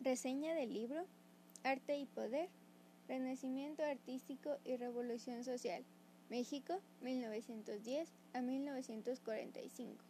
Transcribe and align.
Reseña 0.00 0.54
del 0.54 0.72
libro 0.72 1.04
Arte 1.62 1.98
y 1.98 2.06
Poder, 2.06 2.48
Renacimiento 3.06 3.84
Artístico 3.84 4.56
y 4.64 4.78
Revolución 4.78 5.44
Social, 5.44 5.84
México, 6.30 6.80
1910 7.02 8.08
a 8.32 8.40
1945. 8.40 10.02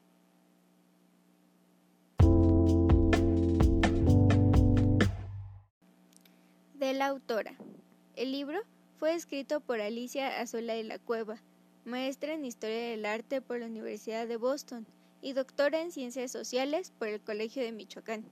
De 6.74 6.92
la 6.94 7.08
autora. 7.08 7.56
El 8.14 8.30
libro 8.30 8.60
fue 8.96 9.14
escrito 9.14 9.60
por 9.60 9.80
Alicia 9.80 10.40
Azola 10.40 10.74
de 10.74 10.84
la 10.84 11.00
Cueva, 11.00 11.42
maestra 11.84 12.34
en 12.34 12.44
Historia 12.44 12.90
del 12.90 13.04
Arte 13.04 13.40
por 13.40 13.58
la 13.58 13.66
Universidad 13.66 14.28
de 14.28 14.36
Boston 14.36 14.86
y 15.20 15.32
doctora 15.32 15.82
en 15.82 15.90
Ciencias 15.90 16.30
Sociales 16.30 16.92
por 16.96 17.08
el 17.08 17.20
Colegio 17.20 17.64
de 17.64 17.72
Michoacán. 17.72 18.24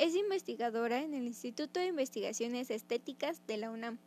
Es 0.00 0.16
investigadora 0.16 1.02
en 1.02 1.12
el 1.12 1.26
Instituto 1.26 1.78
de 1.78 1.88
Investigaciones 1.88 2.70
Estéticas 2.70 3.46
de 3.46 3.58
la 3.58 3.70
UNAM. 3.70 3.98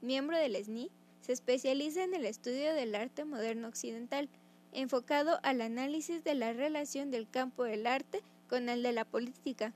Miembro 0.00 0.38
del 0.38 0.56
SNI, 0.56 0.90
se 1.20 1.32
especializa 1.34 2.02
en 2.02 2.14
el 2.14 2.24
estudio 2.24 2.72
del 2.72 2.94
arte 2.94 3.26
moderno 3.26 3.68
occidental, 3.68 4.30
enfocado 4.72 5.40
al 5.42 5.60
análisis 5.60 6.24
de 6.24 6.34
la 6.34 6.54
relación 6.54 7.10
del 7.10 7.28
campo 7.28 7.64
del 7.64 7.86
arte 7.86 8.22
con 8.48 8.70
el 8.70 8.82
de 8.82 8.92
la 8.92 9.04
política, 9.04 9.74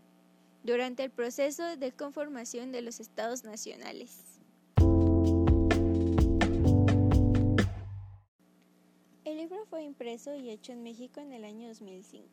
durante 0.64 1.04
el 1.04 1.10
proceso 1.10 1.76
de 1.76 1.92
conformación 1.92 2.72
de 2.72 2.80
los 2.80 2.98
estados 2.98 3.44
nacionales. 3.44 4.40
El 9.26 9.36
libro 9.36 9.66
fue 9.66 9.82
impreso 9.82 10.34
y 10.34 10.48
hecho 10.48 10.72
en 10.72 10.82
México 10.82 11.20
en 11.20 11.34
el 11.34 11.44
año 11.44 11.68
2005. 11.68 12.26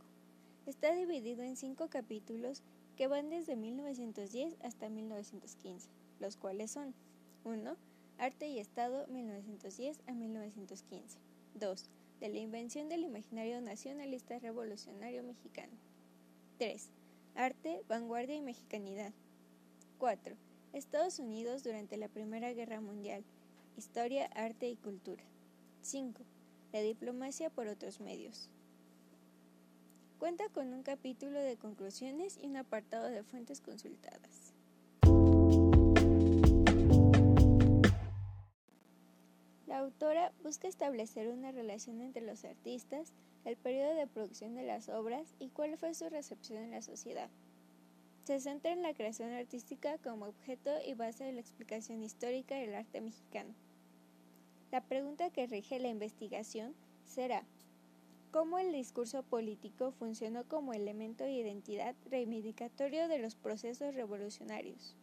Está 0.68 0.96
dividido 0.96 1.44
en 1.44 1.58
cinco 1.58 1.90
capítulos 1.90 2.64
que 2.96 3.08
van 3.08 3.30
desde 3.30 3.56
1910 3.56 4.56
hasta 4.62 4.90
1915, 4.90 5.90
los 6.20 6.38
cuales 6.38 6.72
son 6.72 6.94
1. 7.44 7.78
Arte 8.18 8.48
y 8.48 8.60
Estado 8.60 9.08
1910 9.08 10.00
a 10.08 10.14
1915. 10.14 11.20
2. 11.56 11.90
De 12.20 12.30
la 12.30 12.38
invención 12.38 12.88
del 12.88 13.04
imaginario 13.04 13.60
nacionalista 13.62 14.40
revolucionario 14.40 15.24
mexicano. 15.24 15.74
3. 16.58 16.90
Arte, 17.36 17.84
vanguardia 17.88 18.36
y 18.36 18.42
mexicanidad. 18.42 19.14
4. 19.98 20.36
Estados 20.72 21.20
Unidos 21.20 21.64
durante 21.64 21.98
la 21.98 22.08
Primera 22.08 22.54
Guerra 22.54 22.80
Mundial. 22.80 23.24
Historia, 23.78 24.28
arte 24.28 24.70
y 24.70 24.78
cultura. 24.78 25.24
5. 25.82 26.22
La 26.72 26.82
diplomacia 26.82 27.50
por 27.50 27.68
otros 27.68 28.00
medios. 28.00 28.50
Cuenta 30.20 30.48
con 30.50 30.74
un 30.74 30.82
capítulo 30.82 31.40
de 31.40 31.58
conclusiones 31.58 32.40
y 32.42 32.48
un 32.48 32.58
apartado 32.58 33.08
de 33.08 33.24
fuentes 33.24 33.60
consultadas. 33.60 34.54
La 39.68 39.80
autora 39.80 40.32
busca 40.42 40.70
establecer 40.70 41.28
una 41.28 41.52
relación 41.52 42.02
entre 42.02 42.22
los 42.22 42.46
artistas, 42.46 43.14
el 43.44 43.58
periodo 43.58 43.94
de 43.96 44.08
producción 44.08 44.56
de 44.56 44.64
las 44.64 44.88
obras 44.88 45.36
y 45.38 45.50
cuál 45.50 45.78
fue 45.78 45.94
su 45.94 46.08
recepción 46.10 46.64
en 46.64 46.72
la 46.72 46.82
sociedad. 46.82 47.30
Se 48.24 48.40
centra 48.40 48.72
en 48.72 48.82
la 48.82 48.94
creación 48.94 49.34
artística 49.34 49.98
como 49.98 50.28
objeto 50.28 50.72
y 50.88 50.94
base 50.94 51.26
de 51.26 51.34
la 51.34 51.42
explicación 51.42 52.02
histórica 52.04 52.56
del 52.56 52.74
arte 52.74 53.02
mexicano. 53.02 53.54
La 54.72 54.82
pregunta 54.82 55.30
que 55.30 55.46
rige 55.46 55.78
la 55.80 55.90
investigación 55.90 56.74
será 57.04 57.44
cómo 58.36 58.60
el 58.60 58.74
discurso 58.74 59.24
político 59.24 59.92
funcionó 59.92 60.46
como 60.46 60.74
elemento 60.74 61.24
de 61.24 61.32
identidad 61.32 61.96
reivindicatorio 62.12 63.08
de 63.08 63.18
los 63.18 63.34
procesos 63.34 63.96
revolucionarios. 63.96 64.98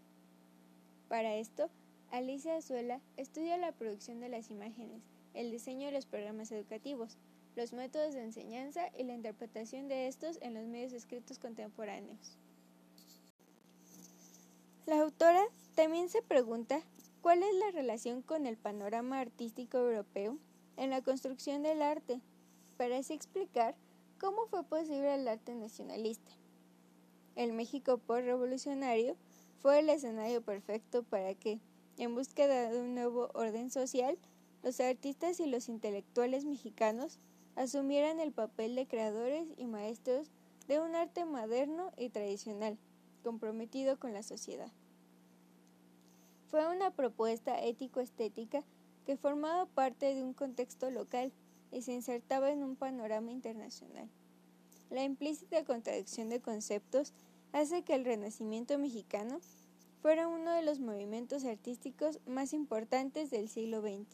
Para 1.09 1.37
esto, 1.37 1.71
Alicia 2.11 2.57
Azuela 2.57 3.01
estudia 3.17 3.57
la 3.57 3.73
producción 3.73 4.21
de 4.21 4.29
las 4.29 4.51
imágenes, 4.51 5.01
el 5.33 5.51
diseño 5.51 5.87
de 5.87 5.93
los 5.93 6.05
programas 6.05 6.53
educativos, 6.53 7.17
los 7.57 7.73
métodos 7.73 8.13
de 8.13 8.23
enseñanza 8.23 8.91
y 8.99 9.05
la 9.05 9.15
interpretación 9.15 9.89
de 9.89 10.09
estos 10.09 10.39
en 10.43 10.53
los 10.53 10.67
medios 10.67 10.93
escritos 10.93 11.39
contemporáneos. 11.39 12.37
La 14.85 15.01
autora 15.01 15.43
también 15.75 16.11
se 16.11 16.21
pregunta 16.21 16.83
cuál 17.23 17.43
es 17.43 17.55
la 17.55 17.71
relación 17.71 18.21
con 18.21 18.45
el 18.45 18.59
panorama 18.59 19.21
artístico 19.21 19.79
europeo 19.79 20.37
en 20.77 20.91
la 20.91 21.01
construcción 21.01 21.63
del 21.63 21.81
arte 21.81 22.21
para 22.73 22.99
así 22.99 23.13
explicar 23.13 23.77
cómo 24.19 24.47
fue 24.47 24.65
posible 24.65 25.15
el 25.15 25.29
arte 25.29 25.55
nacionalista. 25.55 26.31
El 27.35 27.53
México 27.53 27.99
por-revolucionario 27.99 29.17
fue 29.59 29.79
el 29.79 29.89
escenario 29.89 30.43
perfecto 30.43 31.03
para 31.03 31.35
que, 31.35 31.61
en 31.97 32.15
búsqueda 32.15 32.71
de 32.71 32.81
un 32.81 32.95
nuevo 32.95 33.31
orden 33.35 33.71
social, 33.71 34.19
los 34.63 34.79
artistas 34.81 35.41
y 35.41 35.47
los 35.47 35.69
intelectuales 35.69 36.45
mexicanos 36.45 37.19
asumieran 37.57 38.21
el 38.21 38.33
papel 38.33 38.75
de 38.75 38.87
creadores 38.87 39.47
y 39.57 39.67
maestros 39.67 40.31
de 40.69 40.81
un 40.81 40.95
arte 40.95 41.25
moderno 41.25 41.93
y 41.97 42.11
tradicional, 42.11 42.79
comprometido 43.23 43.99
con 43.99 44.13
la 44.13 44.23
sociedad. 44.23 44.71
Fue 46.49 46.67
una 46.69 46.91
propuesta 46.91 47.61
ético-estética 47.65 48.63
que 49.05 49.17
formaba 49.17 49.67
parte 49.67 50.15
de 50.15 50.23
un 50.23 50.35
contexto 50.35 50.91
local 50.91 51.33
y 51.73 51.83
se 51.83 51.93
insertaba 51.93 52.53
en 52.53 52.63
un 52.63 52.77
panorama 52.77 53.33
internacional. 53.33 54.09
La 54.91 55.03
implícita 55.03 55.65
contradicción 55.65 56.29
de 56.29 56.41
conceptos 56.41 57.15
hace 57.53 57.83
que 57.83 57.95
el 57.95 58.05
Renacimiento 58.05 58.79
mexicano 58.79 59.41
fuera 60.03 60.29
uno 60.29 60.53
de 60.53 60.63
los 60.63 60.81
movimientos 60.81 61.45
artísticos 61.45 62.21
más 62.27 62.53
importantes 62.53 63.31
del 63.31 63.49
siglo 63.49 63.81
XX. 63.81 64.07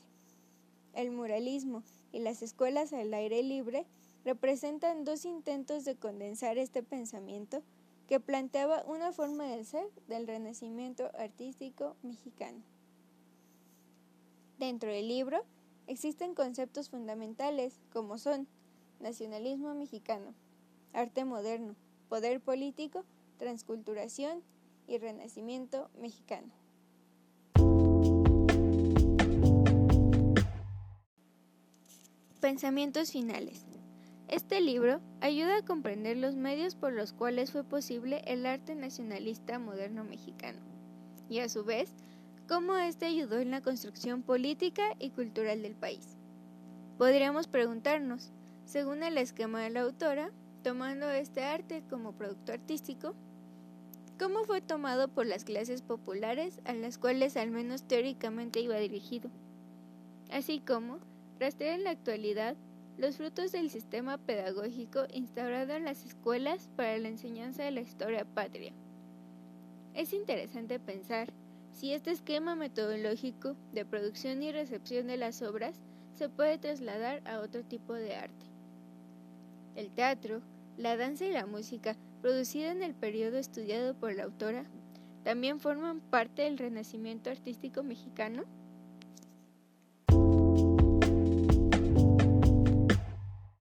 El 0.94 1.10
muralismo 1.10 1.82
y 2.12 2.20
las 2.20 2.42
escuelas 2.42 2.92
al 2.92 3.12
aire 3.12 3.42
libre 3.42 3.86
representan 4.24 5.04
dos 5.04 5.24
intentos 5.24 5.84
de 5.84 5.96
condensar 5.96 6.58
este 6.58 6.82
pensamiento 6.82 7.62
que 8.06 8.20
planteaba 8.20 8.84
una 8.86 9.12
forma 9.12 9.44
de 9.44 9.64
ser 9.64 9.86
del 10.06 10.26
renacimiento 10.26 11.10
artístico 11.18 11.96
mexicano. 12.02 12.62
Dentro 14.58 14.90
del 14.90 15.08
libro 15.08 15.44
Existen 15.88 16.34
conceptos 16.34 16.90
fundamentales 16.90 17.80
como 17.94 18.18
son 18.18 18.46
nacionalismo 19.00 19.72
mexicano, 19.72 20.34
arte 20.92 21.24
moderno, 21.24 21.76
poder 22.10 22.42
político, 22.42 23.06
transculturación 23.38 24.42
y 24.86 24.98
renacimiento 24.98 25.88
mexicano. 25.98 26.52
Pensamientos 32.42 33.10
finales. 33.10 33.64
Este 34.28 34.60
libro 34.60 35.00
ayuda 35.22 35.56
a 35.56 35.64
comprender 35.64 36.18
los 36.18 36.36
medios 36.36 36.74
por 36.74 36.92
los 36.92 37.14
cuales 37.14 37.50
fue 37.50 37.64
posible 37.64 38.20
el 38.26 38.44
arte 38.44 38.74
nacionalista 38.74 39.58
moderno 39.58 40.04
mexicano 40.04 40.60
y 41.30 41.38
a 41.38 41.48
su 41.48 41.64
vez 41.64 41.94
cómo 42.48 42.76
éste 42.78 43.04
ayudó 43.04 43.38
en 43.40 43.50
la 43.50 43.60
construcción 43.60 44.22
política 44.22 44.82
y 44.98 45.10
cultural 45.10 45.60
del 45.60 45.74
país. 45.74 46.16
Podríamos 46.96 47.46
preguntarnos, 47.46 48.32
según 48.64 49.02
el 49.02 49.18
esquema 49.18 49.60
de 49.60 49.68
la 49.68 49.82
autora, 49.82 50.30
tomando 50.62 51.10
este 51.10 51.44
arte 51.44 51.82
como 51.90 52.12
producto 52.12 52.52
artístico, 52.52 53.14
¿cómo 54.18 54.44
fue 54.44 54.62
tomado 54.62 55.08
por 55.08 55.26
las 55.26 55.44
clases 55.44 55.82
populares 55.82 56.60
a 56.64 56.72
las 56.72 56.96
cuales 56.96 57.36
al 57.36 57.50
menos 57.50 57.82
teóricamente 57.82 58.60
iba 58.60 58.76
dirigido? 58.76 59.30
Así 60.30 60.60
como 60.60 61.00
rastrear 61.38 61.78
en 61.78 61.84
la 61.84 61.90
actualidad 61.90 62.56
los 62.96 63.18
frutos 63.18 63.52
del 63.52 63.70
sistema 63.70 64.16
pedagógico 64.16 65.04
instaurado 65.12 65.74
en 65.74 65.84
las 65.84 66.04
escuelas 66.04 66.70
para 66.76 66.96
la 66.96 67.08
enseñanza 67.08 67.62
de 67.62 67.72
la 67.72 67.82
historia 67.82 68.24
patria. 68.24 68.72
Es 69.94 70.12
interesante 70.12 70.80
pensar 70.80 71.32
si 71.78 71.92
este 71.92 72.10
esquema 72.10 72.56
metodológico 72.56 73.54
de 73.72 73.84
producción 73.84 74.42
y 74.42 74.50
recepción 74.50 75.06
de 75.06 75.16
las 75.16 75.42
obras 75.42 75.78
se 76.16 76.28
puede 76.28 76.58
trasladar 76.58 77.22
a 77.24 77.38
otro 77.38 77.62
tipo 77.62 77.94
de 77.94 78.16
arte. 78.16 78.46
El 79.76 79.92
teatro, 79.92 80.42
la 80.76 80.96
danza 80.96 81.24
y 81.24 81.30
la 81.30 81.46
música, 81.46 81.94
producida 82.20 82.72
en 82.72 82.82
el 82.82 82.96
periodo 82.96 83.38
estudiado 83.38 83.94
por 83.94 84.12
la 84.12 84.24
autora, 84.24 84.64
también 85.22 85.60
forman 85.60 86.00
parte 86.00 86.42
del 86.42 86.58
renacimiento 86.58 87.30
artístico 87.30 87.84
mexicano. 87.84 88.42